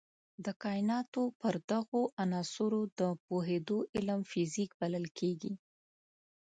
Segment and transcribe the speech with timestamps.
[0.45, 5.53] د کایناتو پر دغو عناصرو د پوهېدو علم فزیک بلل کېږي.